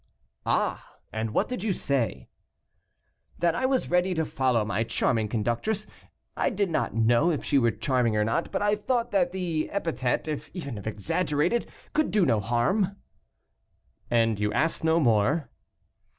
"Ah! 0.47 0.95
and 1.13 1.29
what 1.29 1.47
did 1.47 1.61
you 1.63 1.73
say?" 1.73 2.27
"That 3.37 3.53
I 3.53 3.67
was 3.67 3.91
ready 3.91 4.15
to 4.15 4.25
follow 4.25 4.65
my 4.65 4.83
charming 4.83 5.27
conductress. 5.27 5.85
I 6.35 6.49
did 6.49 6.71
not 6.71 6.95
know 6.95 7.29
if 7.29 7.45
she 7.45 7.59
were 7.59 7.69
charming 7.69 8.15
or 8.17 8.23
not, 8.25 8.51
but 8.51 8.63
I 8.63 8.75
thought 8.77 9.11
that 9.11 9.31
the 9.31 9.69
epithet, 9.69 10.27
even 10.55 10.79
if 10.79 10.87
exaggerated, 10.87 11.69
could 11.93 12.09
do 12.09 12.25
no 12.25 12.39
harm." 12.39 12.97
"And 14.09 14.39
you 14.39 14.51
asked 14.53 14.83
no 14.83 14.99
more?" 14.99 15.51